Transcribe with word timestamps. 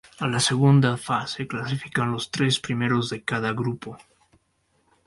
A 0.27 0.27
la 0.27 0.39
segunda 0.39 0.97
fase 0.97 1.45
clasifican 1.47 2.11
los 2.11 2.31
tres 2.31 2.59
primeros 2.59 3.11
de 3.11 3.21
cada 3.23 3.51
grupo. 3.53 3.99